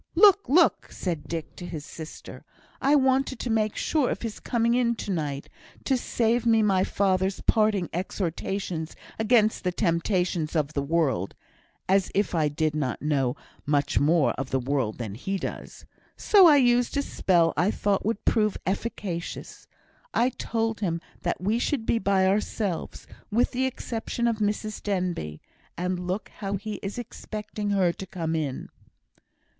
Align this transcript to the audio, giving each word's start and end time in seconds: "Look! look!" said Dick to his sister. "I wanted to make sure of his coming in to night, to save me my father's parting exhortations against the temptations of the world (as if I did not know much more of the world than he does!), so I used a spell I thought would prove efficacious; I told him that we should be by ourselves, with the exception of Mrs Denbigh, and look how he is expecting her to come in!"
"Look! 0.15 0.49
look!" 0.49 0.87
said 0.91 1.27
Dick 1.27 1.55
to 1.57 1.65
his 1.67 1.85
sister. 1.85 2.43
"I 2.81 2.95
wanted 2.95 3.37
to 3.37 3.51
make 3.51 3.75
sure 3.75 4.09
of 4.09 4.23
his 4.23 4.39
coming 4.39 4.73
in 4.73 4.95
to 4.95 5.11
night, 5.11 5.47
to 5.83 5.95
save 5.95 6.43
me 6.43 6.63
my 6.63 6.83
father's 6.83 7.41
parting 7.41 7.87
exhortations 7.93 8.95
against 9.19 9.63
the 9.63 9.71
temptations 9.71 10.55
of 10.55 10.73
the 10.73 10.81
world 10.81 11.35
(as 11.87 12.09
if 12.15 12.33
I 12.33 12.47
did 12.47 12.73
not 12.75 13.03
know 13.03 13.35
much 13.63 13.99
more 13.99 14.31
of 14.39 14.49
the 14.49 14.59
world 14.59 14.97
than 14.97 15.13
he 15.13 15.37
does!), 15.37 15.85
so 16.17 16.47
I 16.47 16.57
used 16.57 16.97
a 16.97 17.03
spell 17.03 17.53
I 17.55 17.69
thought 17.69 18.03
would 18.03 18.25
prove 18.25 18.57
efficacious; 18.65 19.67
I 20.15 20.29
told 20.29 20.79
him 20.79 20.99
that 21.21 21.39
we 21.41 21.59
should 21.59 21.85
be 21.85 21.99
by 21.99 22.25
ourselves, 22.25 23.05
with 23.29 23.51
the 23.51 23.67
exception 23.67 24.27
of 24.27 24.37
Mrs 24.37 24.81
Denbigh, 24.81 25.41
and 25.77 26.07
look 26.07 26.29
how 26.37 26.55
he 26.55 26.77
is 26.81 26.97
expecting 26.97 27.69
her 27.69 27.93
to 27.93 28.07
come 28.07 28.35
in!" 28.35 28.69